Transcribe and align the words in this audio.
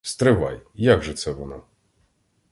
Стривай, 0.03 0.61
як 0.73 1.03
же 1.03 1.13
це 1.13 1.31
воно? 1.31 1.63